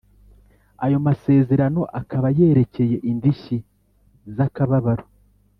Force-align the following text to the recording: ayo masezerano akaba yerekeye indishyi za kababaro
ayo 0.85 0.97
masezerano 1.07 1.81
akaba 1.99 2.27
yerekeye 2.37 2.95
indishyi 3.09 3.57
za 4.35 4.45
kababaro 4.55 5.05